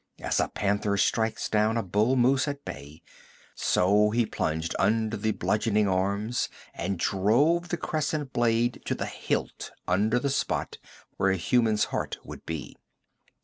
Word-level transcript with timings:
As 0.19 0.39
a 0.39 0.47
panther 0.47 0.97
strikes 0.97 1.47
down 1.47 1.77
a 1.77 1.83
bull 1.83 2.15
moose 2.15 2.47
at 2.47 2.65
bay, 2.65 3.03
so 3.53 4.09
he 4.09 4.25
plunged 4.25 4.75
under 4.79 5.15
the 5.15 5.29
bludgeoning 5.29 5.87
arms 5.87 6.49
and 6.73 6.97
drove 6.97 7.69
the 7.69 7.77
crescent 7.77 8.33
blade 8.33 8.81
to 8.85 8.95
the 8.95 9.05
hilt 9.05 9.71
under 9.87 10.17
the 10.17 10.31
spot 10.31 10.79
where 11.17 11.29
a 11.29 11.37
human's 11.37 11.83
heart 11.93 12.17
would 12.23 12.43
be. 12.47 12.75